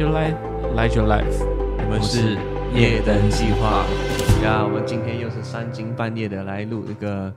[0.00, 0.34] Your Life,
[0.74, 1.44] Light Your Life。
[1.76, 2.38] 我们是
[2.74, 3.84] 夜灯计划
[4.42, 7.30] 呀，我们今天又是三更半夜的来录一个，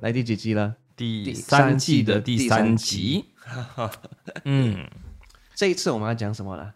[0.00, 0.74] 来第几集了？
[0.96, 3.26] 第三季的第三集。
[4.44, 4.88] 嗯，
[5.54, 6.72] 这一次我们要讲什么了？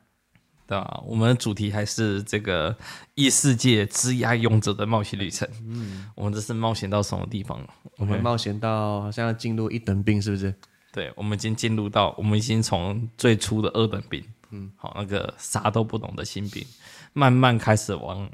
[0.67, 2.77] 对啊，我们的主题还是这个
[3.15, 5.49] 异世界职涯勇者的冒险旅程。
[5.67, 7.59] 嗯，我们这是冒险到什么地方？
[7.97, 10.55] 我们冒险到好像要进入一等兵，是不是？
[10.93, 14.23] 对，我们已经进入到，我们已经从最初的二等兵。
[14.53, 16.65] 嗯，好，那个啥都不懂的新兵，
[17.13, 18.31] 慢慢开始往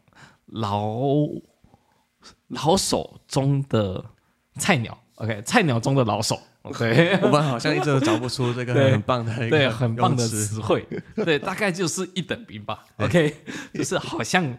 [0.47, 0.99] 老
[2.49, 4.05] 老手中的
[4.57, 13.35] 菜鸟，OK，菜鸟中的老手，OK， 我们好像一直都找不出这个 很棒的一个对，对，很棒的词汇，对，大概就是一等兵吧，OK，
[13.73, 14.59] 就是好像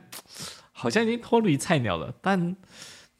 [0.71, 2.55] 好像已经脱离菜鸟了，但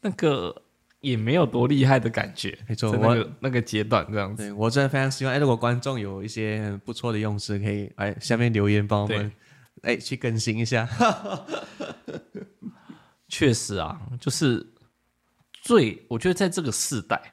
[0.00, 0.62] 那个。
[1.00, 4.42] 也没有多厉害的感觉，没错，那个那个阶段这样子。
[4.42, 9.32] 对，我真的非常希望，哎，如果观众有一些不错的用词，可以哎下面留言帮我们，
[9.82, 10.86] 哎去更新一下。
[13.28, 14.66] 确实啊，就是
[15.62, 17.32] 最我觉得在这个世代，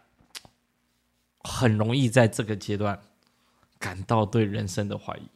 [1.39, 2.97] 很容易在这个阶段
[3.79, 5.27] 感到对人生的怀疑。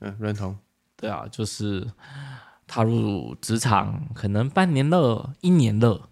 [0.00, 0.56] 嗯，认同。
[0.96, 1.84] 对啊，就是
[2.66, 6.10] 踏入职场，可能半年了，一年了，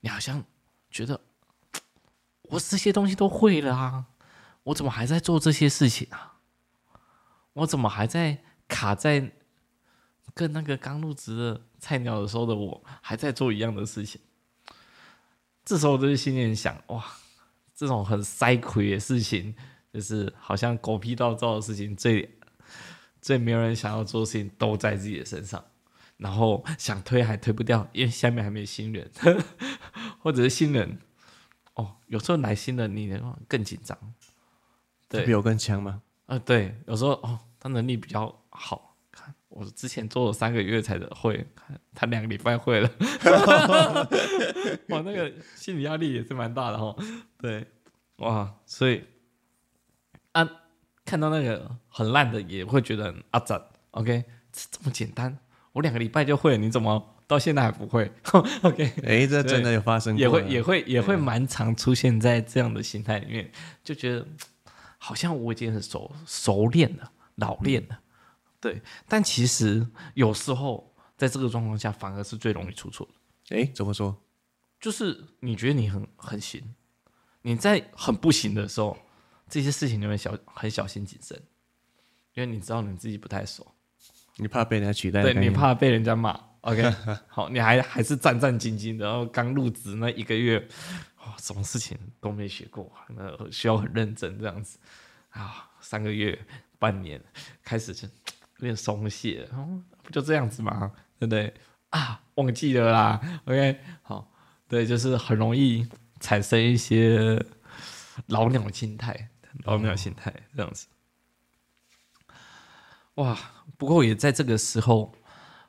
[0.00, 0.42] 你好像。
[0.92, 1.18] 觉得
[2.50, 4.04] 我这些东西都会了啊，
[4.64, 6.34] 我怎么还在做这些事情啊？
[7.54, 9.32] 我怎么还在卡在
[10.34, 14.20] 跟那个刚入职的菜鸟的时候的我还在做一样的事情？
[15.64, 17.04] 这时候我就心里想：哇，
[17.74, 19.54] 这种很塞亏的事情，
[19.92, 22.38] 就是好像狗屁倒灶的事情，最
[23.20, 25.64] 最没有人想要做的事情都在自己的身上，
[26.22, 29.10] 然后想推还推不掉，因为下面还没有新人。
[30.20, 31.00] 或者是新人，
[31.74, 33.98] 哦，有时候来新人，你能更紧张，
[35.08, 36.00] 对，比我更强吗？
[36.26, 42.88] 啊、呃，对，有时候哦，他能力比较好，看我之前做了三个月才的会，看他两个礼拜会了，
[44.90, 46.94] 哇，那个心理压力也是蛮大的哈，
[47.36, 47.66] 对，
[48.18, 49.02] 哇，所以
[50.30, 50.48] 啊，
[51.04, 55.36] 看到那个很烂的也会觉得很阿杂，OK，这这么简单，
[55.72, 57.08] 我两个礼拜就会了，你怎么？
[57.26, 58.12] 到现在还不会，
[58.62, 58.92] OK？
[59.04, 63.50] 哎，这真的有发生过，也会也会也会蛮常出现在这样的心态里面，
[63.82, 64.26] 就觉得
[64.98, 68.00] 好像我已经很熟熟练了，老练了，嗯、
[68.60, 68.82] 对。
[69.08, 73.56] 但其实有时候在这个状况下，反而是最容易出错的。
[73.56, 74.14] 哎，怎么说？
[74.78, 76.62] 就是你觉得你很很行，
[77.40, 78.98] 你在很不行的时候，
[79.48, 81.40] 这些事情你会小很小心谨慎，
[82.34, 83.66] 因为你知道你自己不太熟，
[84.36, 86.38] 你怕被人家取代，对，你怕被人家骂。
[86.62, 86.82] OK，
[87.28, 90.58] 好，你还还是战战兢兢的，然后刚入职那一个月，
[91.18, 94.78] 哦，什么事情都没学过，那需要很认真这样子
[95.30, 96.38] 啊，三个月、
[96.78, 97.20] 半年
[97.64, 98.06] 开始就
[98.58, 100.92] 有点松懈，哦，不就这样子吗？
[101.18, 101.52] 对不对？
[101.90, 103.40] 啊，忘记了啦。
[103.44, 104.32] OK，好，
[104.68, 105.86] 对，就是很容易
[106.20, 107.44] 产生一些
[108.26, 109.28] 老鸟心态，
[109.64, 110.86] 老鸟心态这样子。
[113.14, 113.38] 哇，
[113.76, 115.14] 不过也在这个时候。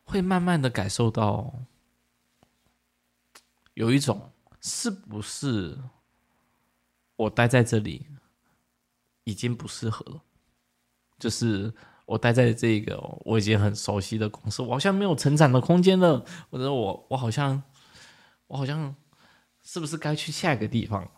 [0.06, 1.62] 会慢慢的感受到，
[3.74, 5.80] 有一种是不是
[7.16, 8.06] 我待在这里
[9.24, 10.22] 已经不适合了？
[11.18, 11.74] 就是
[12.06, 17.64] 我待在这个我已经很熟悉的公司，我好像没有成长的空间了，或者我我好像
[18.48, 18.94] 我好像
[19.62, 21.10] 是不是该去下一个地方？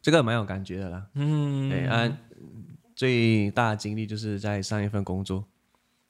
[0.00, 1.10] 这个蛮有感觉的啦。
[1.14, 2.18] 嗯，对啊，
[3.02, 5.44] 最大的经历就是在上一份工作。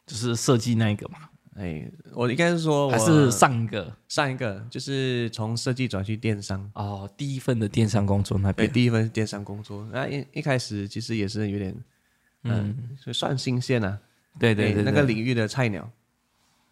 [0.04, 1.19] 就是设计那一个嘛，
[1.54, 11.72] 哎，我应该是说还是上一个，上一个就是从设计转去电商哦，第一份的电商工作那边，对，第一份是电商工作，那一一开始其实也是有点，
[12.42, 12.76] 嗯，
[13.06, 13.97] 嗯算新鲜啊，
[14.41, 15.88] 对对对，对，那个领域的菜鸟，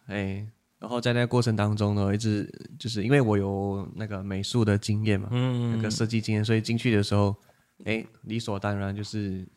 [0.07, 0.45] 哎，
[0.77, 7.33] 然后在那个过程当中呢，一直就是因为我有那个美术的经验嘛，嗯，那个设计经验，所以进去的时候，
[7.85, 9.47] 哎，理所当然就是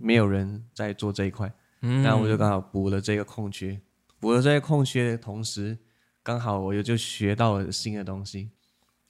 [0.00, 1.52] 没有人在做这一块。
[1.82, 3.80] 嗯，那我就刚好补了这个空缺，
[4.18, 5.78] 补了这个空缺的同时，
[6.22, 8.50] 刚好我又就学到了新的东西，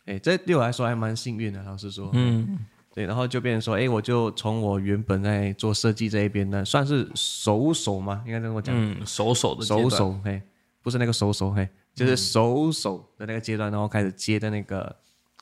[0.05, 2.61] 哎，这对我来说还蛮幸运的，老实说，嗯，
[2.95, 10.41] 对，然后就变成说，哎，我就从我原本在做设计这一边呢，算是熟手嘛，应该这么讲，嗯，熟手的熟手，嘿，
[10.81, 14.95] 不是那个熟手，嘿，就是熟手的那个阶段，然后开始接的那个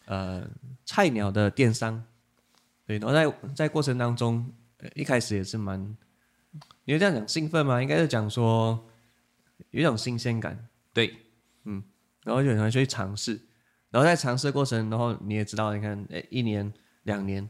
[0.06, 0.48] 呃
[0.86, 2.02] 菜鸟的电商，
[2.86, 4.50] 对，然后在在过程当中，
[4.94, 5.96] 一开始也是蛮。
[6.84, 7.82] 因为这样讲兴奋吗？
[7.82, 8.88] 应该是讲说
[9.70, 11.14] 有一种新鲜感，对，
[11.64, 11.82] 嗯，
[12.24, 13.38] 然后就很去尝试，
[13.90, 16.72] 然后在尝试的过程，然后你也知道，你看，哎，一年、
[17.02, 17.46] 两年，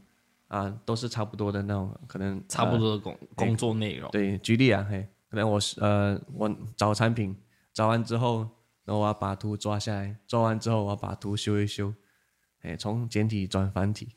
[0.49, 4.11] 啊，都是差不多的那种，可能差不多的工、呃、工作内容。
[4.11, 7.33] 对，举例啊，嘿，可能我是呃，我找产品，
[7.71, 8.39] 找完之后，
[8.83, 11.93] 然后我要把图抓下来，抓完之后我要把图修一修，
[12.61, 14.09] 哎，从简体转繁体。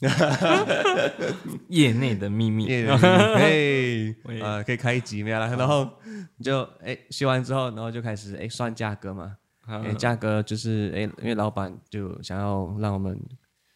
[1.68, 5.90] 业内的秘密，嘿， 呃，可以开一集没有了，然后
[6.36, 9.36] 你就哎修完之后，然后就开始哎算价格嘛，
[9.66, 13.20] 哎价格就是哎，因为老板就想要让我们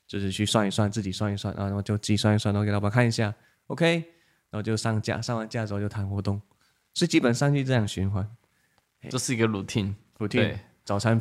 [0.06, 3.34] 就是去算一算，自己算一算，然后就自己算一算，然后给老板看一下
[3.66, 3.94] ，OK，
[4.50, 6.40] 然后就上架，上完架之后就谈活动，
[6.94, 8.28] 所以基本上就这样循环，
[9.10, 10.54] 这是一个 routine，routine
[10.84, 11.18] 找产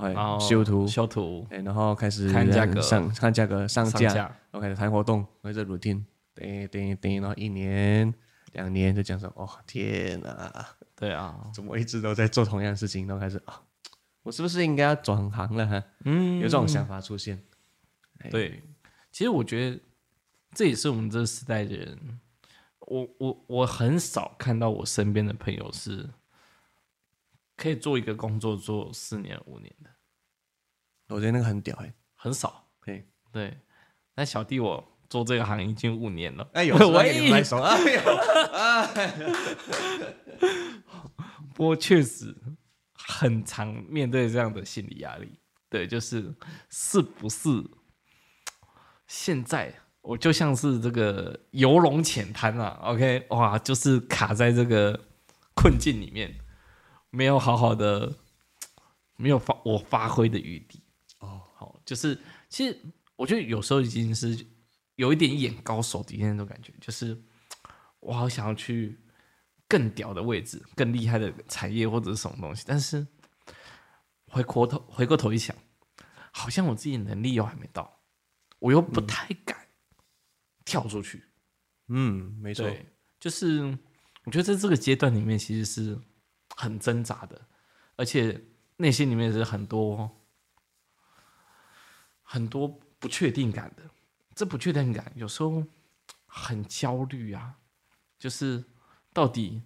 [0.00, 0.12] 品。
[0.12, 6.02] 然后修图，修图，然后开始看价格，上看价格，上架，然后开始谈活动，或者 routine，
[6.34, 8.12] 等等等，然后一年、
[8.52, 13.06] 两年就讲说，哦天哪，对啊，怎么一直都在做同样的事情？
[13.06, 13.60] 然后开始啊，
[14.22, 15.66] 我是不是应该要转行了？
[15.66, 17.42] 哈，嗯，有这种想法出现。
[18.30, 18.62] 对，
[19.12, 19.80] 其实我觉得
[20.54, 22.20] 这也是我们这个时代的人，
[22.80, 26.08] 我我我很少看到我身边的朋友是。
[27.56, 29.90] 可以做一个工作做四年五年的，
[31.08, 32.68] 我觉得那个很屌哎，很少。
[32.84, 33.58] 对对，
[34.14, 36.48] 那小弟我做这个行业已经五年了。
[36.54, 37.76] 哎呦，我给你拍手啊！
[41.54, 42.36] 不过确实
[42.92, 45.40] 很常面对这样的心理压力。
[45.68, 46.34] 对，就是
[46.68, 47.48] 是不是
[49.06, 55.08] 现在我就像是这个游龙浅滩啊？OK，哇，就是卡在这个
[55.54, 56.38] 困境里面。
[57.16, 58.14] 没有好好的，
[59.16, 60.82] 没有发我发挥的余地
[61.20, 61.40] 哦。
[61.54, 62.20] 好，就是
[62.50, 62.78] 其实
[63.16, 64.46] 我觉得有时候已经是
[64.96, 67.18] 有一点眼高手低的那种感觉，就是
[68.00, 69.00] 我好想要去
[69.66, 73.06] 更屌的位置、更厉害的产业或者是什么东西，但是
[74.26, 75.56] 回过头回过头一想，
[76.30, 78.02] 好像我自己能力又还没到，
[78.58, 79.56] 我又不太敢
[80.66, 81.24] 跳出去。
[81.88, 82.70] 嗯，没错，
[83.18, 83.62] 就是
[84.24, 85.98] 我觉得在这个阶段里面，其实是。
[86.58, 87.40] 很挣扎的，
[87.96, 88.42] 而且
[88.78, 90.10] 内心里面是很多
[92.22, 92.66] 很多
[92.98, 93.82] 不确定感的。
[94.34, 95.62] 这不确定感有时候
[96.26, 97.56] 很焦虑啊，
[98.18, 98.64] 就是
[99.12, 99.62] 到底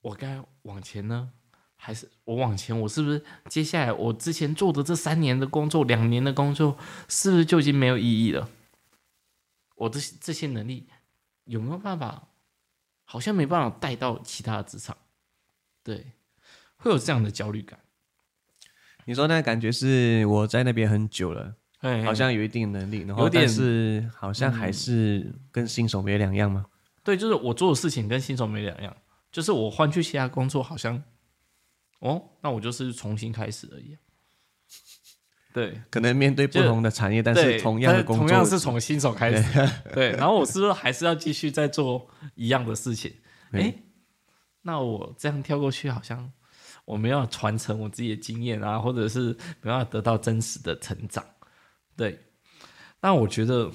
[0.00, 1.32] 我该往前呢，
[1.76, 2.78] 还是我往前？
[2.78, 6.76] 我是不是接下来我之前做的这三年的工作、两年的工作，
[7.08, 8.50] 是不是就已经没有意义了？
[9.76, 10.88] 我这这些能力
[11.44, 12.28] 有没有办法？
[13.06, 14.96] 好像没办法带到其他的职场。
[15.84, 16.12] 对，
[16.76, 17.78] 会有这样的焦虑感。
[19.04, 26.64] 你说那感觉是我在那边很久了，嘿嘿好像有一定能力，然后但是好像还是跟新手没两样吗？
[27.02, 28.96] 对，就是我做的事情跟新手没两样，
[29.30, 31.02] 就是我换去其他工作，好像
[31.98, 33.98] 哦，那我就是重新开始而已。
[35.52, 39.52] 对，可能面对不同的产业，但是同样的工作，同样是从新手开始。
[39.52, 43.12] 对，对，然后我是不是还是要继续再做一样的事情？
[43.52, 43.74] 哎。
[44.66, 46.32] 那我这样跳过去，好像
[46.86, 51.22] 我没有传承我自己的经验啊，或者是没有得到真实的成长。
[51.94, 52.18] 对，
[53.00, 53.70] 那我觉得，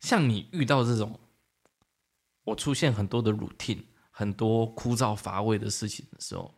[0.00, 1.18] 像你遇到这种，
[2.44, 6.54] 我出现很多的 routine，很多枯燥乏味的事情的时候，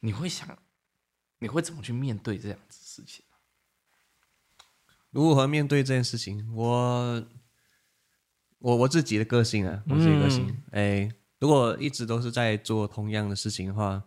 [0.00, 0.58] 你会想，
[1.38, 3.24] 你会怎么去面对这样子事情？
[5.10, 6.52] 如何面对这件事情？
[6.52, 7.24] 我。
[8.60, 14.04] 我我自己的个性啊，我自己个性，哎、嗯，如果一直都是在做同样的事情的话，啊、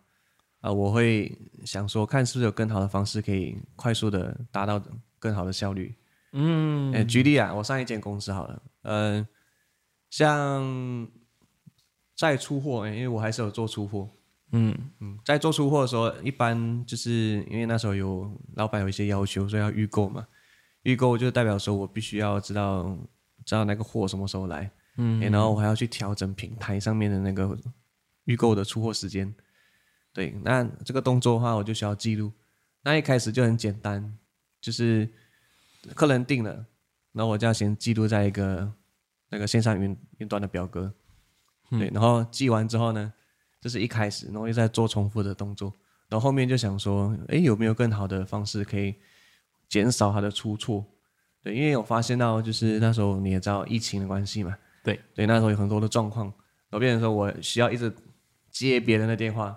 [0.62, 4.80] 呃，我会想说，看是不是有更好的方式可以快速的达到
[5.18, 5.92] 更好的效率。
[6.32, 9.28] 嗯，哎，举例啊，我上一间公司好了，嗯、呃，
[10.08, 11.08] 像
[12.16, 14.08] 在出货，因为我还是有做出货，
[14.52, 20.24] 嗯嗯，在做出货的时候，一般就是因为那时候有老板有一些要求，所以要预购嘛，
[20.84, 22.96] 预购就代表说我必须要知道。
[23.44, 27.56] 知道那个货什么时候来，嗯，然后我还要去调整平台上面的那个
[28.24, 29.34] 预购的出货时间，
[30.12, 32.32] 对，那这个动作的话，我就需要记录。
[32.82, 34.18] 那一开始就很简单，
[34.60, 35.08] 就是
[35.94, 36.66] 客人订了，
[37.12, 38.72] 然后我就要先记录在一个
[39.30, 40.92] 那个线上云云端的表格，
[41.70, 43.12] 对，然后记完之后呢，
[43.60, 45.72] 这是一开始，然后又在做重复的动作，
[46.08, 48.94] 然后后面就想说，哎，有没有更好的方式可以
[49.68, 50.84] 减少它的出错？
[51.44, 54.98] 对，因为有发现到，就是那时候你也知道疫情的关系嘛，对。
[55.14, 57.94] 对，那时候有很多的状况，然后变成说我需要一直
[58.50, 59.54] 接别人的电话，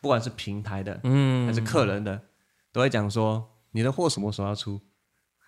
[0.00, 2.22] 不管是平台的，嗯，还是客人的，
[2.70, 4.80] 都会讲说你的货什么时候要出，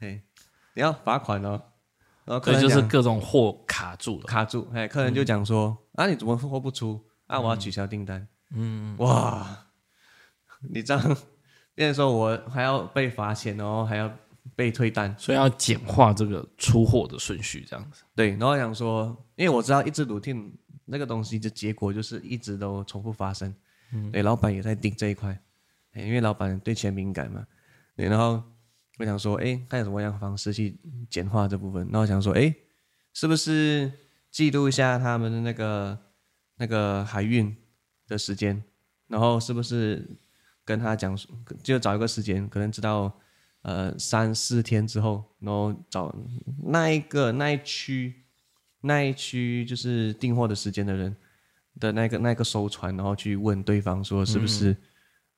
[0.01, 0.21] 嘿，
[0.75, 1.63] 你要罚款哦，
[2.25, 7.01] 然后可能就是各种货卡住了，卡住，哎，客人就讲说、嗯、啊，你怎么货不出？
[7.29, 9.67] 啊，我要取消订单，嗯，哇，
[10.69, 11.17] 你这样
[11.77, 14.13] 变成说我还要被罚钱哦，还要。
[14.55, 18.05] 被退单，所以要简化这个出货的顺序，这样子。
[18.15, 20.51] 对，然后想说，因为我知道一直 routine
[20.85, 23.53] 那个东西的结果就是一直都重复发生。
[23.93, 25.39] 嗯，对，老板也在盯这一块，
[25.95, 27.47] 因为老板对钱敏感嘛。
[27.97, 28.43] 对，然后
[28.99, 30.79] 我想说，哎，看有什么样的方式去
[31.11, 31.83] 简化这部分。
[31.87, 32.55] 然后我想说，哎，
[33.13, 33.91] 是不是
[34.31, 35.99] 记录一下他们的那个
[36.57, 37.57] 那个海运
[38.07, 38.63] 的时间？
[39.09, 40.09] 然后是不是
[40.65, 41.19] 跟他讲，
[41.63, 43.19] 就找一个时间，可能知道。
[43.67, 46.15] 呃，三四天之后，然后找
[46.63, 48.15] 那一个那一区
[48.83, 51.17] 那一区就是订货的时间的人
[51.81, 54.79] 的那个那个收船，然后去问对方说是不是、嗯、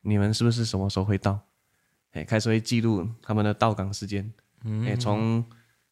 [0.02, 1.40] 你们是不是什么时候会到？
[2.10, 4.22] 哎，开始会记录他们的到港时间。
[4.58, 5.42] 哎、嗯，从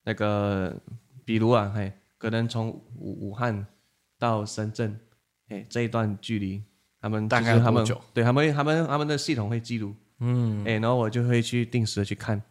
[0.05, 0.79] 那个
[1.25, 3.67] 比如啊，哎，可能从武武汉
[4.19, 5.01] 到深圳，
[5.49, 6.63] 哎，这一段距离，
[7.01, 9.95] 他们大概他们对他们他们他们的系统会记录。
[10.21, 12.43] 嗯，哎，然后我就会去定时的去看，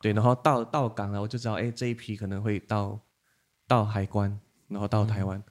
[0.00, 3.00] 对，然后到到港了，我就知道，哎，这一批可能会到
[3.66, 5.42] 到海关，然后到台湾，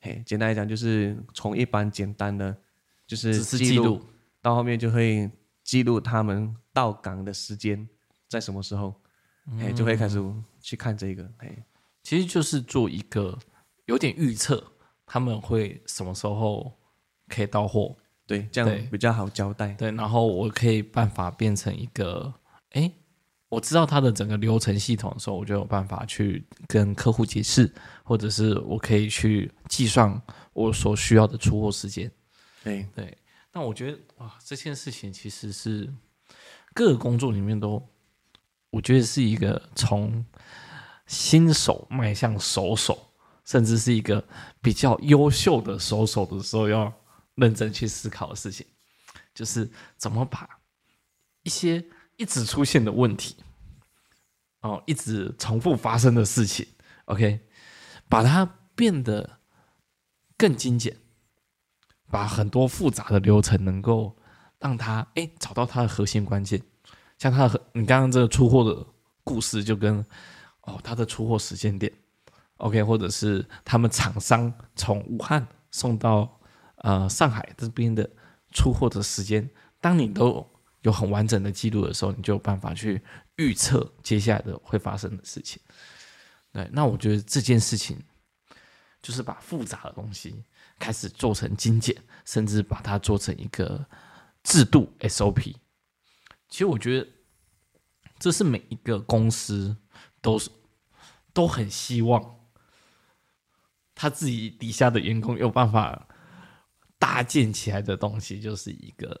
[0.00, 2.56] 嘿、嗯，简单来讲就是从一般简单的
[3.06, 4.02] 就是记录，
[4.40, 5.30] 到后面就会
[5.62, 7.86] 记录他们到港的时间
[8.28, 8.98] 在什么时候，
[9.58, 10.18] 哎、嗯，就会开始
[10.60, 11.64] 去看这个，哎，
[12.02, 13.38] 其实就是做一个
[13.84, 14.72] 有点预测，
[15.04, 16.72] 他们会什么时候
[17.28, 17.96] 可以到货。
[18.24, 19.68] 对，这样比较好交代。
[19.74, 22.32] 对，然后我可以办法变成一个，
[22.70, 22.90] 哎，
[23.48, 27.70] 我知道它的整个流程系统的时候，我就有办法去跟客户解释，
[28.04, 32.10] 或者是我可以去计算我所需要的出货时间。
[32.62, 33.18] 对对，
[33.52, 35.92] 那我觉得哇，这件事情其实是
[36.72, 37.86] 各个工作里面都，
[38.70, 40.24] 我觉得是一个从
[41.06, 42.96] 新手迈向熟手，
[43.44, 44.24] 甚至是一个
[44.62, 46.90] 比较优秀的熟手的时候要。
[47.34, 48.66] 认真去思考的事情，
[49.34, 50.58] 就是怎么把
[51.42, 51.84] 一些
[52.16, 53.36] 一直出现的问题，
[54.60, 56.66] 哦，一直重复发生的事情
[57.06, 57.40] ，OK，
[58.08, 59.38] 把它变得
[60.36, 60.96] 更精简，
[62.10, 64.16] 把很多复杂的流程能够
[64.58, 66.62] 让它哎找到它的核心关键，
[67.18, 68.86] 像它的你刚刚这个出货的
[69.24, 70.04] 故事，就跟
[70.60, 71.90] 哦它的出货时间点
[72.58, 76.38] ，OK，或者是他们厂商从武汉送到。
[76.82, 78.08] 呃，上海这边的
[78.50, 79.48] 出货的时间，
[79.80, 80.44] 当你都
[80.80, 83.00] 有很完整的记录的时候，你就有办法去
[83.36, 85.62] 预测接下来的会发生的事情。
[86.52, 88.02] 对，那我觉得这件事情
[89.00, 90.44] 就是把复杂的东西
[90.80, 93.86] 开始做成精简，甚至把它做成一个
[94.42, 95.54] 制度 SOP。
[96.48, 97.08] 其实我觉得
[98.18, 99.76] 这是每一个公司
[100.20, 100.50] 都是
[101.32, 102.40] 都很希望
[103.94, 106.08] 他自己底下的员工有办法。
[107.02, 109.20] 搭建起来的东西就是一个，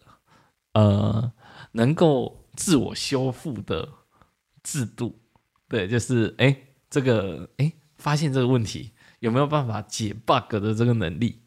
[0.74, 1.32] 呃，
[1.72, 3.88] 能够自我修复的
[4.62, 5.18] 制度，
[5.66, 6.56] 对，就是哎，
[6.88, 11.42] 这个哎，发现这个问题有没有办法解 bug 的这个能力，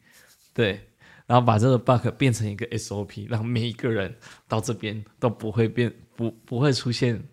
[0.52, 0.86] 对，
[1.24, 4.14] 然后把这个 bug 变成一个 SOP，让每一个人
[4.46, 7.26] 到这边都不会变，不不会出现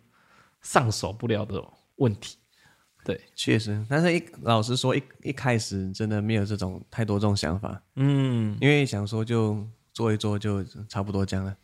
[0.62, 1.62] 上手不了的
[1.98, 2.38] 问题。
[3.04, 9.62] 对，确实，但是一老实说，一一开始真的没有这种太多这种想法，嗯，因为想说就
[9.94, 11.56] 做一做就差不多这样了，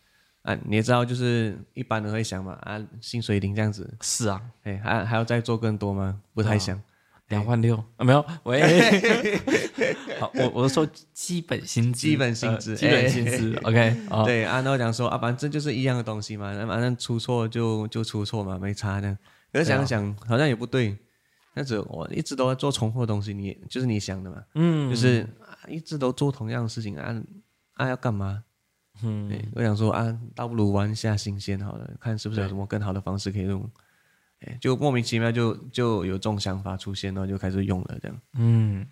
[0.41, 6.21] 啊，你也知道，就是一般人会想嘛，啊，薪水零这样子，是啊，哎，还还要再做更多吗？
[6.33, 6.81] 不太想，
[7.29, 7.77] 两万六。
[7.95, 8.61] 啊，没有，喂，
[10.19, 19.17] 好，我我是说基本薪资，基本薪资，基本薪资，OK，对，啊，那我讲说啊，反正就是一样的东西嘛，那反正出错就就出错嘛，没差的，
[19.53, 20.97] 可是想想好像也不对。
[21.59, 25.27] 那只我一直都在做重复的东西，你就是你想的嘛，嗯，就是
[25.67, 27.21] 一直都做同样的事情，啊
[27.73, 28.41] 啊要干嘛？
[29.03, 33.69] 嗯，我想说啊，倒不如玩一下新鲜好了，看是不是有什么更好的方式可以用，
[34.39, 38.21] 哎，就莫名其妙就就有这种想法出现，然后就开始用了这样。
[38.35, 38.87] 嗯，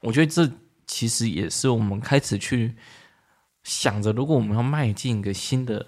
[0.00, 0.50] 我觉得这
[0.88, 2.74] 其实也是我们开始去
[3.62, 5.86] 想着，如果我们要迈进一个新的，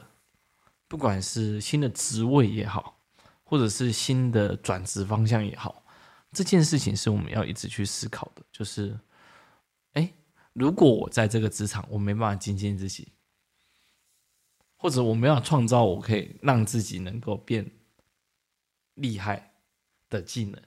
[0.86, 3.00] 不管是新的职位也好，
[3.42, 5.83] 或者是新的转职方向也好。
[6.34, 8.98] 这件事情是我们要一直去思考的，就是，
[9.92, 10.12] 哎，
[10.52, 13.12] 如果我在这个职场我没办法精进自己，
[14.76, 17.70] 或者我没有创造我可以让自己能够变
[18.94, 19.54] 厉害
[20.10, 20.60] 的技能，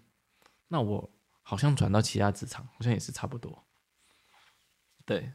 [0.68, 1.10] 那我
[1.42, 3.64] 好像转到其他职场好像也是差不多。
[5.06, 5.32] 对，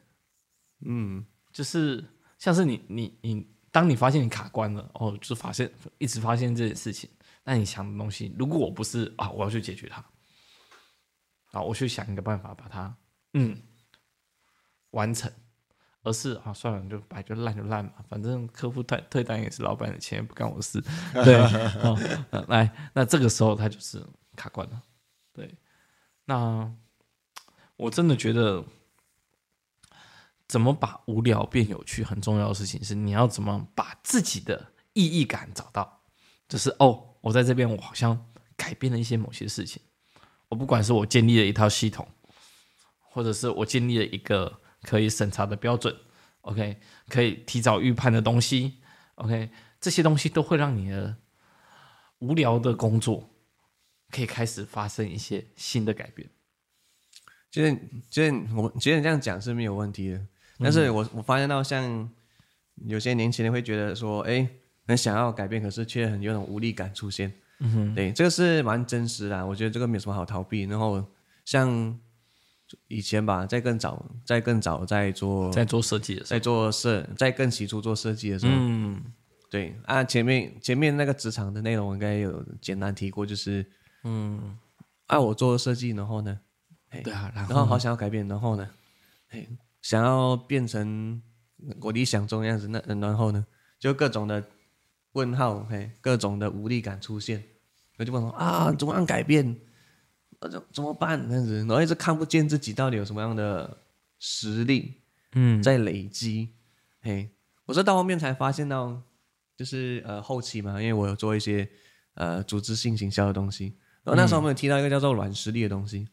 [0.81, 2.05] 嗯，就是
[2.39, 7.09] 像是你你你，当你发现你卡关了，哦，就发现一直发现这件事情，
[7.45, 10.05] 那你想的东西，如果我不是啊，我要去解决它。
[11.53, 12.95] 啊，我去想一个办法把它，
[13.35, 13.57] 嗯，
[14.91, 15.31] 完成，
[16.03, 20.81] 而是啊，算了，就摆就烂就烂嘛，反正客户退退单也是老板的钱，不干我事。
[21.13, 21.37] 对，
[21.83, 21.97] 哦，
[22.49, 24.05] 来，那这个时候他就是
[24.35, 24.83] 卡关了。
[25.33, 25.55] 对，
[26.25, 26.71] 那
[27.77, 28.65] 我真的觉得，
[30.49, 36.03] 怎么把无聊变有趣，很重要的事情是，你要怎么把自己的意义感找到。
[36.49, 39.83] 就是哦，我在这边，我好像改变了一些某些事情。
[40.53, 42.07] 我不管是我建立了一套系统，
[43.01, 44.61] 或者是我建立了一个。
[44.85, 45.97] 可以审查的标准
[46.41, 46.77] ，OK，
[47.09, 48.81] 可以提早预判的东西
[49.15, 49.49] ，OK，
[49.81, 51.17] 这些东西都会让你的
[52.19, 53.31] 无聊的工作
[54.11, 56.29] 可以开始发生一些新的改变。
[57.53, 57.79] 其实，
[58.11, 60.27] 其实我觉得这样讲是没有问题的，
[60.59, 62.11] 但是我我发现到像
[62.89, 64.49] 有些年轻人会觉得说，哎，
[64.89, 67.33] 很想要改变，可是却很有种无力感出现。
[67.63, 70.63] 嗯哼，对，这个是蛮真实的，我觉得这个没有什么好逃避。
[70.65, 71.05] 然后
[71.45, 71.99] 像。
[72.89, 79.13] 以前吧，在更早，在更早，在做，在做设计的时候，在做设，在更起初做设计的时候，嗯，
[79.51, 83.71] 对啊，前面前面那个职场的内容应该有简单提过，就是，
[84.05, 84.57] 嗯，
[85.07, 86.41] 啊，我做设计，然后呢，
[87.05, 88.67] 对啊，然后，然后好想要改变，然后呢，
[89.29, 89.47] 嘿，
[89.83, 91.21] 想要变成
[91.83, 93.45] 我理想中的样子，那然后呢，
[93.79, 94.43] 就各种的
[95.13, 97.45] 问号，嘿，各种的无力感出现，
[98.03, 99.57] 我就问说啊，怎么样改变？
[100.41, 101.29] 怎怎么办？
[101.29, 103.79] 这样子，然后一直看不见自己到底有什么样的
[104.19, 105.01] 实力，
[105.35, 106.49] 嗯，在累积。
[107.01, 107.31] 嘿，
[107.65, 109.01] 我是到后面才发现到，
[109.57, 111.69] 就是呃后期嘛，因为我有做一些
[112.15, 116.09] 呃组织性行销的东西，然后那时候我们有提到一个叫做软实力的东西。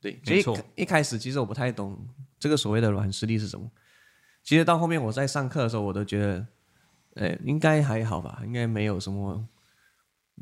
[0.00, 0.58] 对，没错。
[0.74, 1.96] 一开始其实我不太懂
[2.40, 3.70] 这个所谓的软实力是什么。
[4.42, 6.46] 其实到后面我在上课的时候，我都觉得，
[7.14, 9.46] 哎，应该还好吧，应该没有什么。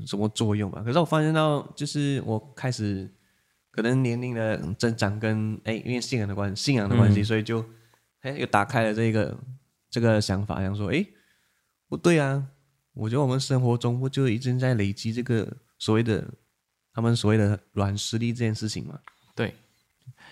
[0.05, 0.83] 什么作用吧？
[0.83, 3.09] 可是我发现到，就是我开始
[3.71, 7.65] 可能年龄的增长跟哎，因为信仰的关系，信仰的关系，嗯、所以就
[8.21, 9.39] 哎又打开了这个
[9.89, 11.07] 这个想法，想说哎，
[11.89, 12.47] 不对啊！
[12.93, 16.27] 我觉得我们生活中不就一直在累积这个所谓的
[16.93, 18.99] 他们所谓的软实力这件事情吗？
[19.35, 19.55] 对，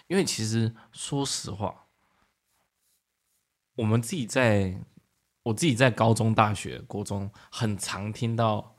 [0.08, 1.74] 因为其实说实话，
[3.76, 4.74] 我们自己在
[5.42, 8.73] 我自己在高中、大学、国中很常听到。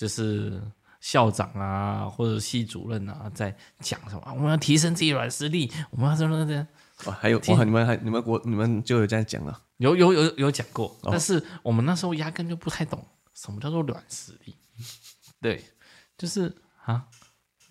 [0.00, 0.58] 就是
[0.98, 4.22] 校长啊，或者系主任啊，在讲什么？
[4.28, 6.66] 我们要提升自己软实力，我们要什么的？
[7.04, 9.60] 哦，还有哇，你们还你们国你们就有这样讲了？
[9.76, 14.56] 有有有有讲过，哦，但是我们那时候压根就不太懂什么叫做软实力。
[15.38, 15.62] 对，
[16.16, 16.50] 就是
[16.82, 17.06] 啊，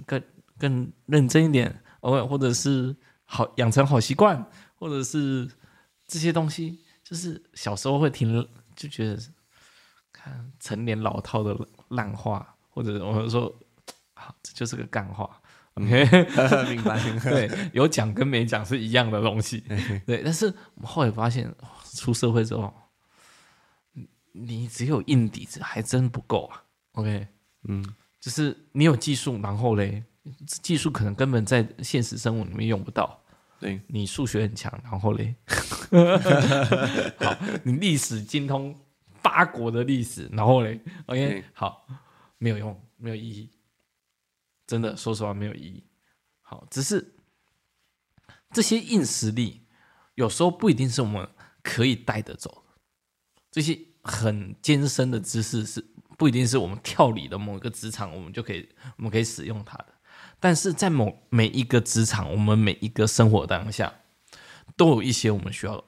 [0.05, 0.21] 更
[0.59, 5.49] 更认真一点，偶尔或者是好养成好习惯，或者是
[6.05, 9.19] 这些东西，就是小时候会听，就觉得
[10.13, 11.57] 看成年老套的。
[11.89, 13.54] 烂话，或者我们说，
[14.13, 15.30] 好，这就是个干话。
[15.75, 16.06] OK，
[16.69, 16.99] 明白。
[17.23, 19.63] 对，有讲跟没讲是一样的东西。
[20.06, 21.54] 对，但是我们后来发现，
[21.95, 22.73] 出社会之后，
[24.34, 26.63] 你只有硬底子还真不够啊。
[26.93, 27.28] OK，
[27.63, 27.86] 嗯，
[28.19, 30.04] 就是你有技术，然后嘞，
[30.62, 33.17] 技术可能根本在现实生活里面用不到。
[33.60, 35.36] 对，你数学很强，然后嘞，
[37.19, 38.75] 好，你历史精通。
[39.29, 41.85] 八国的历史，然后嘞，OK，好，
[42.39, 43.47] 没有用，没有意义，
[44.65, 45.83] 真的，说实话没有意义。
[46.41, 47.13] 好，只是
[48.51, 49.67] 这些硬实力，
[50.15, 51.29] 有时候不一定是我们
[51.61, 52.63] 可以带得走。
[53.51, 55.85] 这些很艰深的知识是
[56.17, 59.89] 不一定是我们跳离的某一个职场，我们就可以，我们可以使用它的。
[60.39, 63.93] 但是在某每一个职场，我们每一个生活当下，
[64.75, 65.83] 都有一些我们需要，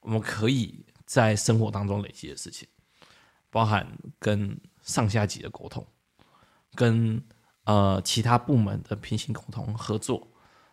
[0.00, 0.84] 我们可以。
[1.10, 2.68] 在生活当中累积的事情，
[3.50, 3.84] 包含
[4.20, 5.84] 跟上下级的沟通，
[6.76, 7.20] 跟
[7.64, 10.24] 呃其他部门的平行沟通合作，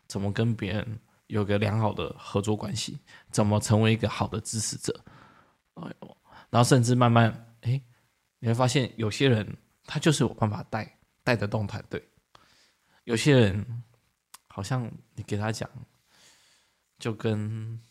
[0.05, 2.99] 怎么跟别人有个良好的合作关系，
[3.31, 5.03] 怎么成为一个好的支持者，
[5.73, 6.17] 哎呦，
[6.51, 7.81] 然后甚至慢慢哎，
[8.37, 12.07] 你会发现有些人他就是有办法带带得动团队，
[13.05, 13.83] 有些人
[14.45, 15.67] 好像你给他讲，
[16.99, 17.81] 就跟。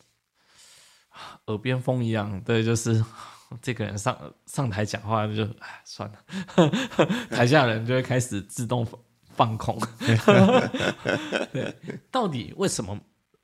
[1.46, 3.04] 耳边风一样，对，就是
[3.62, 6.24] 这个人上上台讲话就哎算了，
[7.30, 8.86] 台下人就会开始自动
[9.34, 9.78] 放空。
[11.52, 11.74] 对，
[12.10, 12.98] 到底为什么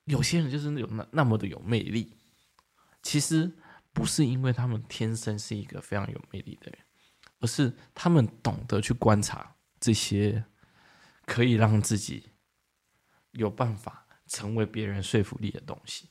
[0.05, 2.17] 有些人就是有那那么的有魅力？
[3.03, 3.51] 其实
[3.93, 6.79] 不是因为他们天生是一个非常有魅力的人，
[7.41, 10.45] 而是他们懂得去观察这些
[11.27, 12.31] 可以让自己
[13.33, 16.09] 有办法成为别人说服力的东西。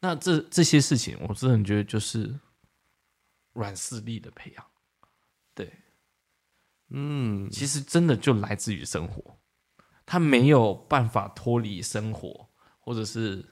[0.00, 2.34] 那这这些事情，我真的觉得就是
[3.52, 4.64] 软实力的培养，
[5.54, 5.72] 对，
[6.88, 9.38] 嗯，其实真的就来自于生活，
[10.06, 13.44] 他没有办法脱离生活，或者是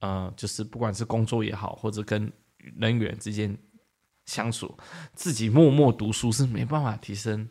[0.00, 3.56] 呃，就是不管是工作也好，或者跟人员之间
[4.26, 4.76] 相处，
[5.14, 7.48] 自己默默读书是没办法提升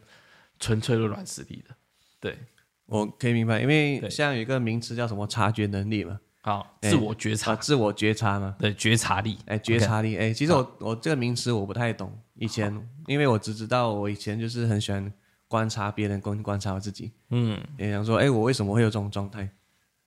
[0.60, 1.76] 纯粹的软实力的。
[2.20, 2.38] 对，
[2.86, 5.26] 我可以明白，因为现在有一个名词叫什么？
[5.26, 12.76] 察觉能力嘛，好，自我觉察，自我觉察嘛，对，觉察力，哎，觉察力，哎，其实我我这个名词我不太懂，以前
[13.06, 15.14] 因为我只知道我以前就是很喜欢
[15.48, 19.48] 观察别人，跟观察我自己，嗯，也想说，哎，我为什么会有这种状态？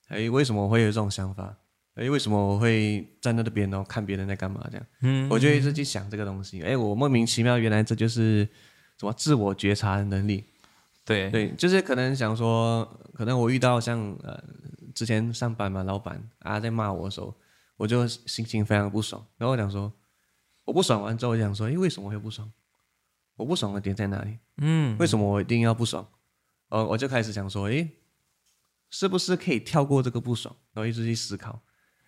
[0.08, 1.56] 哎，为什么我会有这种想法？
[1.94, 4.60] 哎，为什么我会站在那边然后看别人在干嘛？
[4.68, 4.86] 这样？
[5.02, 6.60] 嗯，我就一直去想这个东西。
[6.62, 8.44] 哎，我莫名其妙，原来这就是
[8.98, 10.44] 什么自我觉察的能力。
[11.04, 14.42] 对对，就是可能想说，可能我遇到像呃
[14.94, 17.34] 之前上班嘛，老板啊在骂我的时候，
[17.76, 19.24] 我就心情非常不爽。
[19.36, 19.92] 然后我想说，
[20.64, 22.50] 我不爽完之后，我想说，哎，为什么会不爽？
[23.36, 24.38] 我不爽的点在哪里？
[24.58, 26.08] 嗯，为什么我一定要不爽？
[26.68, 27.86] 哦，我就开始想说，哎，
[28.88, 31.60] 是不是可以跳过这个不爽，然后一直去思考？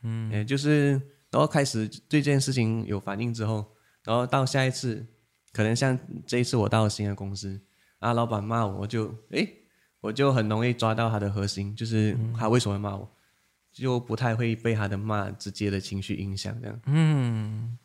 [0.03, 0.93] 嗯，也就是
[1.31, 5.07] 然后开始对这件事情有反应之后，然后到下一次，
[5.53, 7.61] 可能像这一次我到了新的公司。
[8.07, 9.53] 啊，老板骂我，我就诶，
[9.99, 13.11] 我就很容易抓到他的核心，就是他为什么会骂我，
[13.73, 16.81] 就不太会被他的骂直接的情绪影响这样。
[16.87, 17.77] 嗯，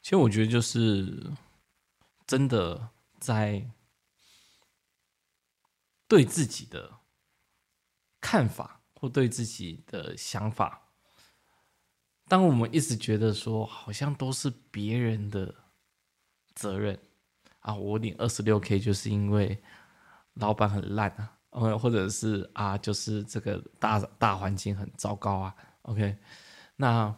[0.00, 1.32] 其实我觉得就是
[2.28, 3.68] 真的在
[6.06, 6.98] 对自己的
[8.20, 10.90] 看法或对自己的想法，
[12.28, 15.52] 当我们一直觉得说好像都是别人的
[16.54, 16.96] 责任。
[17.60, 19.62] 啊，我领二十六 K 就是因为
[20.34, 26.16] 老板很烂啊，OK，或者是啊，就是这个大大环境很糟糕啊，OK。
[26.76, 27.14] 那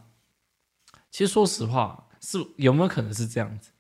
[1.10, 3.70] 其实说实话，是有没有可能是这样子？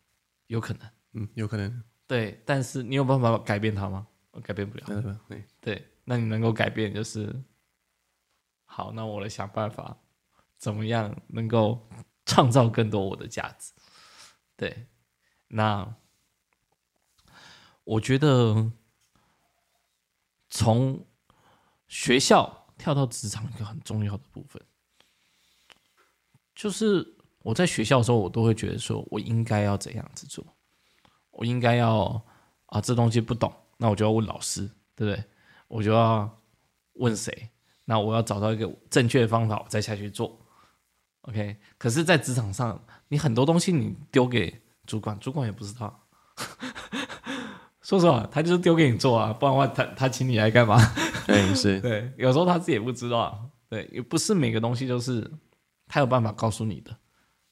[0.46, 1.82] 有可能，嗯，有可能。
[2.06, 4.06] 对，但是你有办法改变它吗？
[4.30, 4.84] 我改变不了。
[5.60, 7.34] 对，那你能够改变就是
[8.64, 9.96] 好，那我来想办法，
[10.58, 11.88] 怎么样能够
[12.24, 13.72] 创造更多我的价值？
[14.56, 14.86] 对，
[15.48, 15.92] 那。
[17.84, 18.70] 我觉得
[20.48, 21.04] 从
[21.88, 24.62] 学校跳到职场一个很重要的部分，
[26.54, 30.44] 就是我在学校的时候，我都会觉得说我应该要怎样子做，
[31.30, 32.22] 我应该要
[32.66, 35.24] 啊，这东西不懂，那我就要问老师，对不对？
[35.68, 36.38] 我就要
[36.94, 37.50] 问谁？
[37.84, 40.38] 那我要找到一个正确的方法，我再下去做。
[41.22, 46.06] OK，可是，在职场上，你很多东西你丢给主管，主管也不知道。
[47.92, 50.78] 说实话，他就是丢给你做啊，不然的话他他请你来干嘛？
[51.28, 55.30] 对，是， 对，有时候他自己也不知道，对，也不是每个东西都是
[55.86, 56.96] 他有办法告诉你的。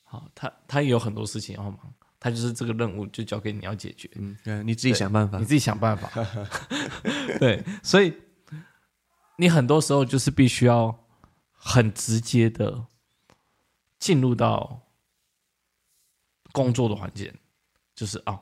[0.03, 1.79] 好，他他也有很多事情要忙，
[2.18, 4.11] 他就是这个任务就交给你要解决。
[4.14, 6.11] 嗯，对，你自己想办法，你自己想办法。
[7.38, 8.11] 对，所以
[9.37, 10.98] 你很多时候就是必须要
[11.53, 12.87] 很直接的
[13.98, 14.81] 进入到
[16.50, 17.31] 工作的环节，
[17.94, 18.33] 就是啊。
[18.33, 18.40] 哦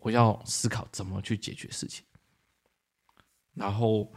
[0.00, 2.04] 我要思考怎么去解决事情，
[3.54, 4.12] 然后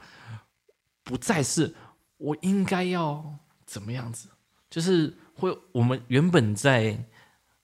[1.03, 1.73] 不再是
[2.17, 4.29] 我应该要怎么样子，
[4.69, 7.03] 就是会我们原本在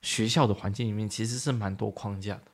[0.02, 2.46] 学校的环境里面其实是蛮多框架的，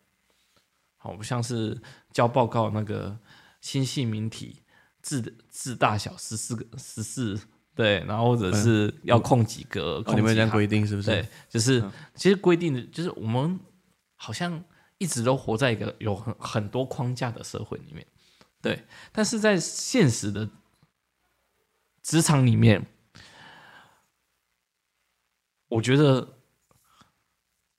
[0.97, 3.17] 好，不像是交报告那个
[3.61, 4.63] 新姓名体
[5.01, 7.39] 字字大小十四个十四
[7.73, 11.11] 对，然后或者是要空几格，你们这样规定是不是？
[11.11, 11.81] 对，就是
[12.13, 13.57] 其实规定的就是我们
[14.17, 14.61] 好像。
[15.01, 18.05] 一直都活在一个有很很多框架的社会里面，
[18.61, 18.85] 对。
[19.11, 20.47] 但是在现实的
[22.03, 22.85] 职场里面，
[25.69, 26.37] 我觉得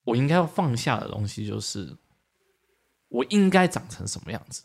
[0.03, 1.97] 我应该要放下的东西就是
[3.07, 4.65] 我应该长成什么样子，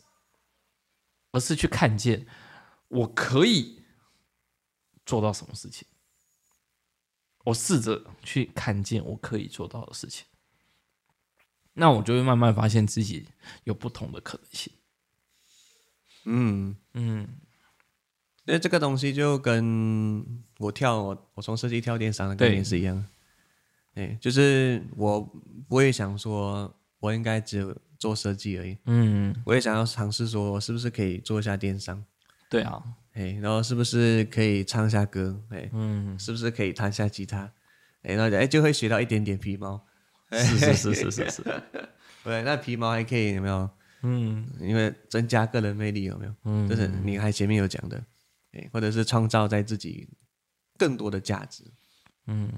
[1.30, 2.26] 而是去看见
[2.88, 3.84] 我可以
[5.06, 5.86] 做到什么事情。
[7.44, 10.26] 我试着去看见我可以做到的事情。
[11.78, 13.26] 那我就会慢慢发现自己
[13.64, 14.72] 有不同的可能性。
[16.24, 17.20] 嗯嗯，
[18.44, 23.02] 因为这个东西就跟我跳我我从设计跳电商的概念是一样。
[23.94, 25.20] 对，就是我
[25.68, 28.76] 不会想说我应该只有做设计而已。
[28.84, 32.04] 嗯，我也想要尝试说我是不是可以做一下电商。
[32.50, 35.42] 对啊，哎，然后是不是可以唱一下歌？
[35.50, 37.52] 哎，嗯，是不是可以弹下吉他？
[38.02, 39.84] 哎，然后哎就会学到一点点皮毛。
[40.30, 41.42] 是是是是是是，
[42.24, 43.68] 对，那皮毛还可以有没有？
[44.02, 46.34] 嗯，因为增加个人魅力有没有？
[46.44, 48.02] 嗯，就是你还前面有讲的，
[48.52, 50.08] 哎，或者是创造在自己
[50.76, 51.64] 更多的价值。
[52.26, 52.52] 嗯，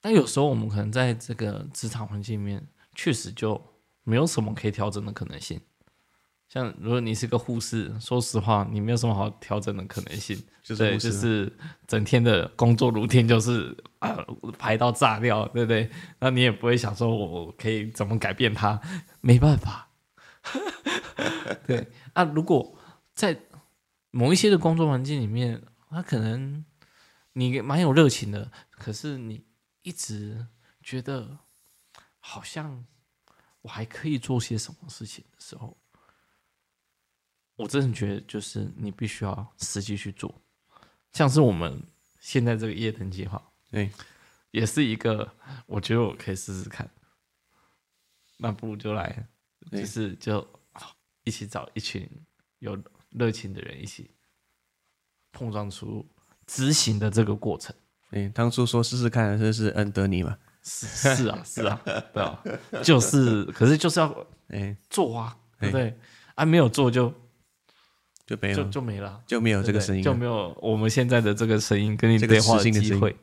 [0.00, 3.62] 但有时候我们可能在这个职场环境里面，确实就
[4.02, 5.60] 没有什么可以调整的可能性。
[6.48, 10.36] 像如果你是个护士，说实话，你没有什么好调整的可能性。
[10.62, 11.50] 就是对，就是
[11.86, 14.18] 整天的工作如天就是啊
[14.58, 15.90] 排到炸掉，对不对？
[16.18, 18.78] 那你也不会想说我可以怎么改变它，
[19.22, 19.88] 没办法。
[21.66, 22.78] 对啊，如果
[23.14, 23.38] 在
[24.10, 26.62] 某一些的工作环境里面，他可能
[27.32, 29.44] 你蛮有热情的，可是你
[29.80, 30.46] 一直
[30.82, 31.38] 觉得
[32.20, 32.84] 好像
[33.62, 35.77] 我还可以做些什么事情的时候。
[37.58, 40.32] 我真的觉得，就是你必须要实际去做，
[41.12, 41.82] 像是我们
[42.20, 43.90] 现在这个夜灯计划，对，
[44.52, 45.28] 也是一个，
[45.66, 46.88] 我觉得我可以试试看。
[48.36, 49.26] 那不如就来，
[49.72, 50.46] 就是就
[51.24, 52.08] 一起找一群
[52.60, 54.08] 有热情的人，一起
[55.32, 56.08] 碰撞出
[56.46, 57.74] 执行的这个过程。
[58.10, 60.38] 哎，当初说试试看的是恩德尼嘛？
[60.62, 61.82] 是是啊是啊，
[62.14, 62.40] 对啊，
[62.84, 65.98] 就是，可是就是要 哎做啊，对不对？
[66.36, 67.12] 啊，没有做就。
[68.28, 73.16] 就没有，就就没了，就没有这个声音，就没有我们现在的这个声音跟你对话的机会。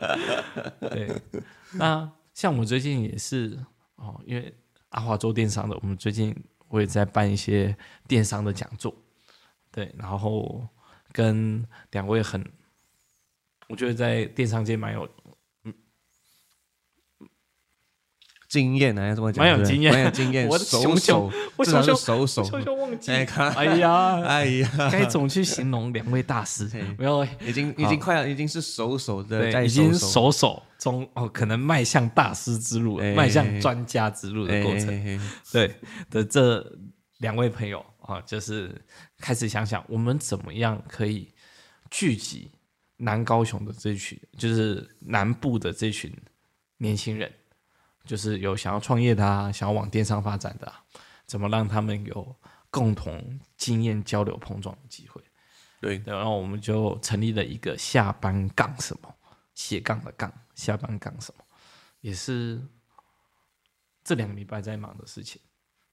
[0.92, 1.10] 对，
[1.72, 3.58] 那像我最近也是
[3.96, 4.54] 哦，因为
[4.90, 6.36] 阿华做电商的，我们最近
[6.68, 7.74] 我也在办一些
[8.06, 8.94] 电商的讲座，
[9.72, 10.68] 对，然后
[11.10, 12.44] 跟两位很，
[13.68, 15.08] 我觉得在电商界蛮有。
[18.54, 19.08] 经验呢？
[19.08, 19.44] 要这么讲？
[19.44, 20.46] 蛮有经验，蛮有经验。
[20.48, 23.10] 我手手，我手手手手，悄悄忘记。
[23.10, 23.24] 哎
[23.78, 26.70] 呀，哎呀，该怎么去形容两位大师？
[26.96, 34.86] 没有，已经已经快要，已经是手手的，已经手手中哦，可能迈向大师之路，迈向专家之路的过程。
[35.50, 35.74] 对
[36.08, 36.64] 的，这
[37.18, 38.80] 两位朋友啊，就是
[39.18, 41.28] 开始想想，我们怎么样可以
[41.90, 42.52] 聚集
[42.98, 46.12] 南高雄的这群，就是南部的这群
[46.78, 47.28] 年轻人。
[48.04, 50.84] 就是有想要创业的啊，想要往电商发展的啊，
[51.26, 52.36] 怎么让他们有
[52.70, 55.22] 共同经验交流碰撞的机会？
[55.80, 59.14] 对，然后我们就成立了一个下班杠什么
[59.54, 61.44] 斜杠的杠下班杠什么，
[62.00, 62.62] 也是
[64.02, 65.40] 这两个礼拜在忙的事情，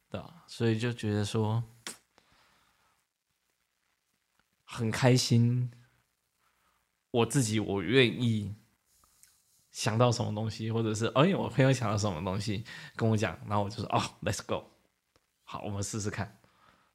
[0.10, 0.44] 对吧？
[0.48, 1.64] 所以就觉得说
[4.66, 5.72] 很开心，
[7.12, 8.56] 我自己我愿意。
[9.72, 14.66] 想到什么东西，或者是哎，我朋友想到什么东西跟我讲，然后我就说哦，Let's go，
[15.44, 16.38] 好，我们试试看。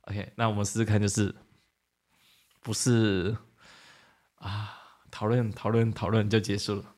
[0.02, 1.34] OK，那我们试试看，就是
[2.60, 3.36] 不是
[4.36, 4.78] 啊，
[5.10, 6.94] 讨论讨论讨论就结束了，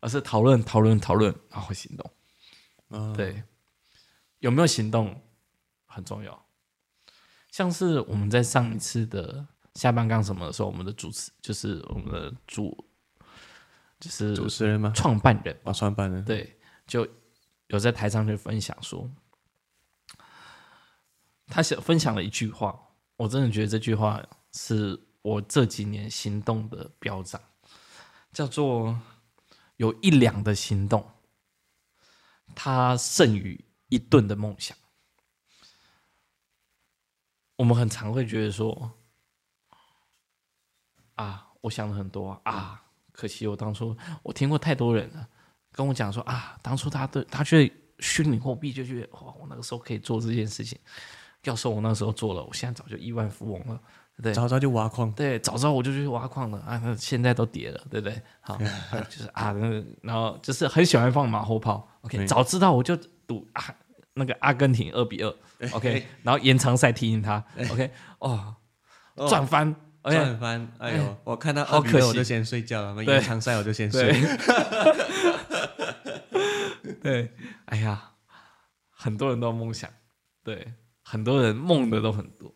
[0.00, 2.12] 而是讨论讨论讨论，然后行动。
[2.90, 3.42] 嗯，对，
[4.40, 5.22] 有没有行动
[5.86, 6.46] 很重要。
[7.50, 12.90] 像是我们在上一次的下班干什么的时候，我们的主持就是我们的主。
[14.04, 14.92] 就是主持人吗？
[14.94, 17.08] 创办人啊，创办人对，就
[17.68, 19.10] 有在台上就分享说，
[21.46, 22.78] 他想分享了一句话，
[23.16, 27.40] 我真的觉得这句话是我这几年行动的标章，
[28.30, 29.00] 叫做
[29.76, 31.10] 有一两的行动，
[32.54, 34.76] 它胜于一顿的梦想。
[37.56, 38.92] 我们很常会觉得说，
[41.14, 42.82] 啊，我想了很多啊。
[43.14, 45.26] 可惜我当初我听过太多人了，
[45.72, 50.78] 跟我讲说啊，当初他对他觉得虚拟货币就觉得哇，我那个时候可以做这件事情。
[51.44, 53.78] 要说我那时候做了，我现在早就亿万富翁了，
[54.16, 54.32] 对不对？
[54.32, 58.18] 早早就挖矿，对，早早我就去挖矿了啊，那现在都跌了，对不对？
[58.40, 58.56] 好，
[59.10, 59.54] 就是啊，
[60.00, 61.86] 然后就是很喜欢放马后炮。
[62.00, 62.96] OK，早知道我就
[63.26, 63.62] 赌啊，
[64.14, 65.36] 那个阿根廷二比二，
[65.72, 68.56] OK，然后延长赛踢赢他， OK，哦，
[69.28, 69.76] 赚翻。
[70.12, 71.16] 转翻，哎呦！
[71.24, 74.12] 我看到二比二我就先睡觉了，延长赛我就先睡。
[77.02, 77.32] 对，
[77.66, 78.12] 哎呀，
[78.90, 79.90] 很多人都梦想，
[80.42, 82.52] 对，很多人梦的都很多。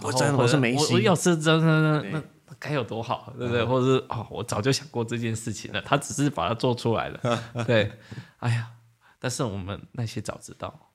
[0.00, 2.22] 我真的我是没心，我要是真的那那
[2.58, 3.62] 该有多好，对不对？
[3.64, 7.64] 或者是哦，我早就想过这件事情了，他只是把它做出来了。
[7.66, 7.92] 对，
[8.38, 8.70] 哎呀，
[9.18, 10.94] 但是我们那些早知道，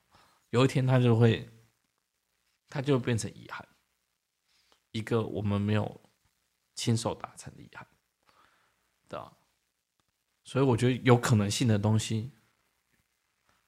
[0.49, 1.47] 有一天他就会，
[2.69, 3.63] 他就变成遗憾。
[4.97, 6.01] 一个我们没有
[6.73, 7.85] 亲手达成的遗憾，
[9.07, 9.31] 对吧？
[10.43, 12.31] 所以我觉得有可能性的东西，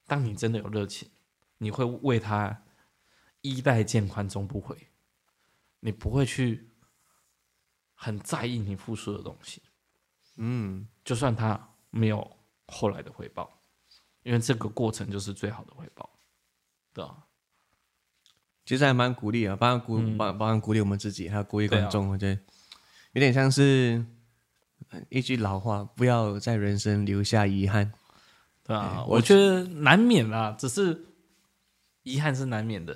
[0.07, 1.09] 当你真的有热情，
[1.59, 2.63] 你会为他
[3.41, 4.89] 衣带渐宽终不悔，
[5.81, 6.71] 你不会去
[7.93, 9.61] 很在意你付出的东西，
[10.37, 12.37] 嗯，就算他没有
[12.67, 13.61] 后来的回报，
[14.23, 16.09] 因为这个过程就是最好的回报，
[16.91, 17.27] 对吧？
[18.69, 22.07] 其实还蛮鼓励啊，包含鼓，包包含鼓励我们自己，还有鼓励观众。
[22.07, 22.39] 我觉得
[23.13, 24.05] 有点像是
[25.09, 27.91] 一句老话：不要在人生留下遗憾，
[28.63, 31.03] 对啊，我觉得难免啦，只是
[32.03, 32.95] 遗憾是难免的，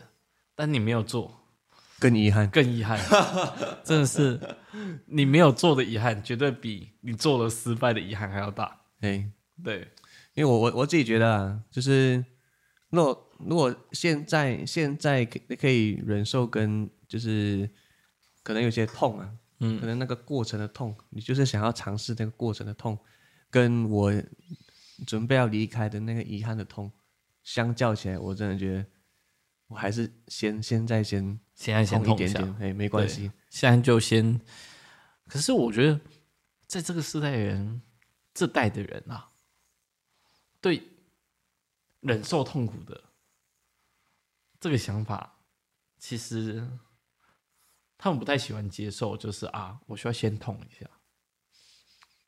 [0.54, 1.40] 但你没有做，
[1.98, 3.00] 更遗憾，更遗憾，
[3.84, 4.40] 真的是
[5.08, 8.80] 你没有做的遗憾，绝对比你做了失败的遗憾还要大。
[9.02, 9.28] 哎，
[9.64, 9.92] 对，
[10.36, 12.24] 因为我我我自己觉得啊，就是
[12.92, 17.70] 如果如果现在现在可可以忍受跟就是
[18.42, 22.98] 可能有些痛啊，嗯，可能那个过程的痛，你就是想要尝试那个过程的痛，
[23.50, 24.12] 跟我
[25.06, 26.92] 准备要离开的那个遗憾的痛
[27.44, 28.86] 相较起来，我真的觉得。
[29.68, 34.40] 我还是先现在先现在先痛一点点，哎，没关系，现在就先。
[35.26, 36.00] 可是我觉得，
[36.68, 37.82] 在这个时代人，
[38.36, 39.32] 这代的人啊，
[40.62, 40.84] 对
[42.02, 43.03] 忍受痛苦的
[44.64, 45.40] 这个想法，
[46.00, 46.66] 其实
[47.98, 50.90] 他们不太喜欢接受，就是啊，我需要先痛一下。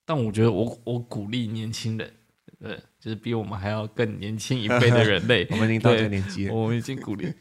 [0.03, 2.13] 但我觉得我，我我鼓励年轻人。
[2.59, 7.33] 对，就是比我们还要更年轻一辈的人类， 我们已经到这个年纪了，我们已经鼓励。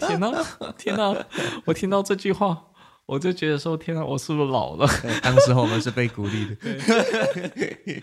[0.00, 0.32] 天哪，
[0.76, 1.26] 天哪！
[1.64, 2.72] 我听到这句话，
[3.06, 4.84] 我就觉得说，天哪，我是不是老了？
[5.22, 6.56] 当时候我们是被鼓励的。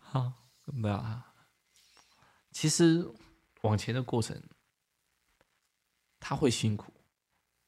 [0.00, 0.32] 好，
[0.64, 1.26] 没有啊。
[2.52, 3.06] 其实
[3.62, 4.40] 往前的过程，
[6.26, 6.90] 他会辛苦，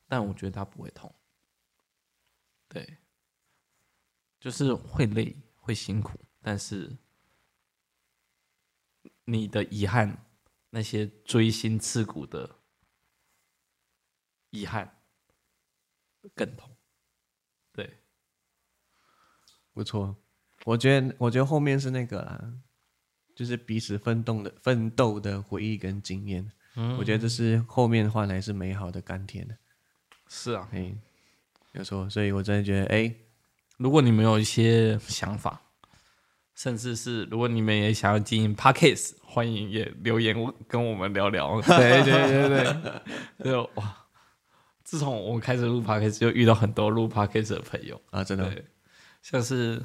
[0.08, 1.14] 但我觉得他不会痛。
[2.66, 2.96] 对，
[4.40, 6.96] 就是会累，会辛苦，但是。
[9.28, 10.24] 你的遗憾，
[10.70, 12.60] 那些锥心刺骨的
[14.50, 15.02] 遗憾，
[16.32, 16.76] 更痛。
[17.72, 17.98] 对，
[19.72, 20.16] 不错。
[20.64, 22.62] 我觉得，我觉得后面是那个啦，
[23.34, 26.52] 就是彼此奋斗的奋斗的回忆跟经验。
[26.76, 29.56] 嗯，我觉得这是后面换来是美好的甘甜的。
[30.28, 30.94] 是啊，哎，
[31.72, 32.08] 没错。
[32.08, 33.12] 所以我真的觉得，哎，
[33.76, 35.62] 如果你们有一些想法。
[36.54, 40.34] 甚至是如果你们也想要经营 Podcast，欢迎也留言
[40.66, 41.60] 跟我们聊聊。
[41.60, 42.82] 对对对
[43.42, 43.94] 对， 就哇！
[44.82, 48.48] 自从我们开始录 Podcast，就遇到很多录 Podcast 的朋友啊，真的。
[48.48, 48.64] 对，
[49.20, 49.84] 像是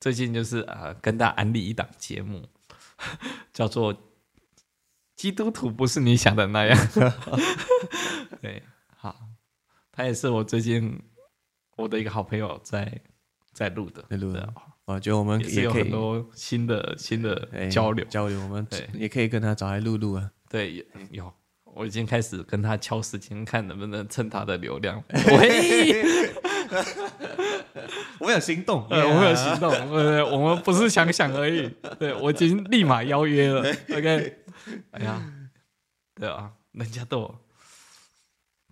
[0.00, 2.44] 最近就是啊、呃，跟大家安利一档节目，
[3.54, 3.94] 叫做
[5.24, 6.76] 《基督徒不是你想的那样》。
[8.42, 8.62] 对，
[8.94, 9.16] 好，
[9.90, 11.00] 他也是我最近
[11.78, 13.00] 我的一个好朋友在
[13.54, 14.52] 在录的，在录的。
[14.84, 20.30] 我觉得我们也可以有很多新的新的交流交流，我们也可以跟他找来录录啊。
[20.50, 21.32] 对，有，
[21.64, 25.02] 我已经开始跟他敲时间，看能不能蹭他的流量。
[25.08, 26.04] 喂，
[28.20, 31.68] 我有行动，我有行动，对，我们不是想想而已。
[31.98, 33.60] 对，我已经立马邀约了。
[33.90, 34.38] OK，
[34.92, 35.20] 哎呀，
[36.14, 37.34] 对啊，人家都有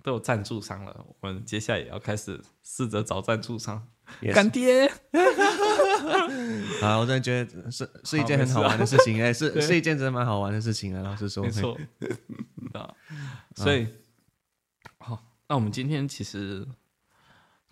[0.03, 3.89] 都有赞助商了，我们接下来也要开始试着找赞助商。
[4.35, 4.87] 干爹。
[6.83, 11.03] 啊，我真的觉得是是一件很好玩的事情，哎、啊，是是一件真的蛮好玩的事情啊。
[11.03, 11.79] 老实说，没错，
[12.75, 12.95] 啊，
[13.55, 13.87] 所以，
[14.99, 16.67] 好、啊，那我们今天其实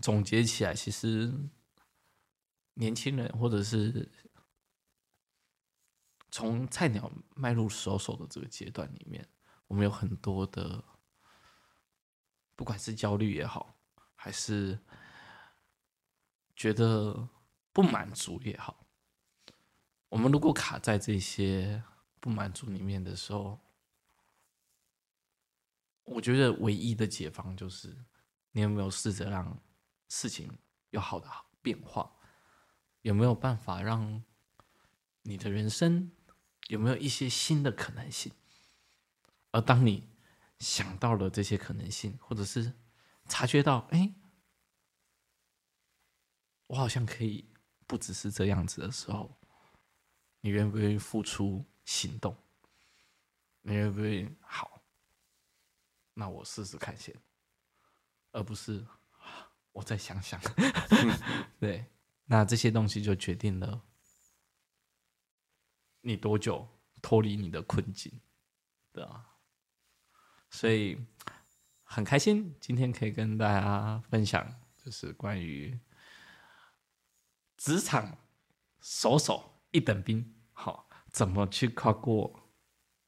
[0.00, 1.32] 总结起来，其实
[2.74, 4.10] 年轻人或者是
[6.30, 9.28] 从菜鸟迈入手手的这个阶段里面，
[9.66, 10.82] 我们有很多的，
[12.56, 13.74] 不管是焦虑也好，
[14.14, 14.78] 还是
[16.56, 17.28] 觉得。
[17.72, 18.84] 不满足也好，
[20.08, 21.80] 我们如果卡在这些
[22.18, 23.60] 不满足里面的时候，
[26.02, 27.96] 我觉得唯一的解方就是，
[28.50, 29.56] 你有没有试着让
[30.10, 30.58] 事情
[30.90, 31.26] 有好的
[31.62, 32.14] 变化？
[33.00, 34.22] 有没有办法让
[35.22, 36.12] 你的人生
[36.66, 38.30] 有没有一些新的可能性？
[39.52, 40.06] 而当你
[40.58, 42.74] 想到了这些可能性，或者是
[43.26, 44.14] 察觉到，哎，
[46.66, 47.48] 我好像可以。
[47.86, 49.36] 不只是这样子的时候，
[50.42, 52.36] 你愿不愿意付出行动？
[53.62, 54.80] 你愿不愿意好？
[56.14, 57.12] 那我试试看先，
[58.30, 58.86] 而不是
[59.72, 60.40] 我再想想。
[61.58, 61.86] 对，
[62.26, 63.82] 那这些东西就决定了
[66.00, 66.68] 你多久
[67.02, 68.12] 脱离你的困境，
[68.92, 69.26] 对啊。
[70.50, 70.98] 所以
[71.84, 75.78] 很开心今天可以跟大家分享，就是关于。
[77.62, 78.16] 职场
[78.80, 82.48] 手手一等兵，好，怎么去跨过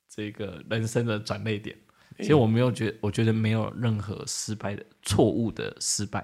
[0.07, 1.75] 这个人生的转捩点？
[2.19, 6.23] 其实我没有觉，我觉得没有任何失败的、错误的失败，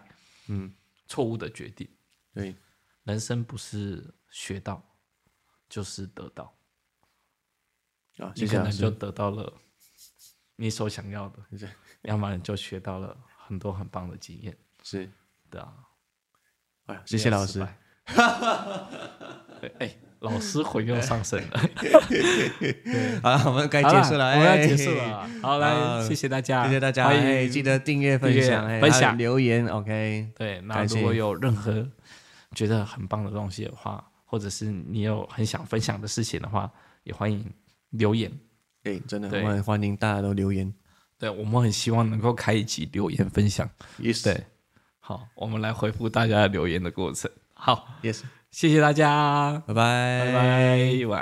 [0.49, 0.75] 嗯，
[1.07, 1.89] 错误的决定。
[2.35, 2.57] 对，
[3.05, 4.83] 人生不是学到
[5.69, 6.57] 就是得到
[8.19, 9.53] 啊，你可能就得到了
[10.57, 11.69] 你所想要的，
[12.03, 14.57] 要么你就学到了很多很棒的经验。
[14.83, 15.11] 是
[15.51, 15.89] 的啊，
[16.87, 17.65] 哎，谢谢老师。
[18.05, 18.91] 哈哈哈！
[19.81, 21.61] 哎，老师魂又上身了。
[23.23, 25.29] 好了，我们该结束了，我们要结束了。
[25.41, 27.13] 好，来，谢谢大家，谢谢大家，
[27.49, 29.67] 记得订阅、分享、分享、留言。
[29.67, 31.87] OK，对，那如果有任何
[32.55, 36.71] 觉得很棒的东西的话，或者是你有很想分享的事情的话，
[37.05, 37.45] 也欢迎
[37.91, 38.31] 留言。
[38.85, 40.73] 哎，真的，我很欢迎大家都留言。
[41.19, 43.69] 对，我们很希望能够开一集留言分享。
[44.01, 44.45] Yes，对，
[45.01, 47.31] 好，我们来回复大家留言的过程。
[47.55, 51.17] 好，Yes，谢谢大家，拜拜，拜拜，晚安。